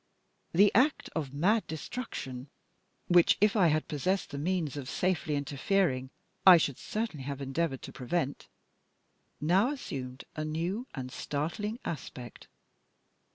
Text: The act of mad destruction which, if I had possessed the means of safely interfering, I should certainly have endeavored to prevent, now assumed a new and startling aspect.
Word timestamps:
The 0.51 0.71
act 0.73 1.11
of 1.15 1.31
mad 1.31 1.67
destruction 1.67 2.49
which, 3.07 3.37
if 3.39 3.55
I 3.55 3.67
had 3.67 3.87
possessed 3.87 4.31
the 4.31 4.39
means 4.39 4.75
of 4.75 4.89
safely 4.89 5.35
interfering, 5.35 6.09
I 6.43 6.57
should 6.57 6.79
certainly 6.79 7.23
have 7.25 7.39
endeavored 7.39 7.83
to 7.83 7.91
prevent, 7.91 8.47
now 9.39 9.69
assumed 9.69 10.23
a 10.35 10.43
new 10.43 10.87
and 10.95 11.11
startling 11.11 11.77
aspect. 11.85 12.47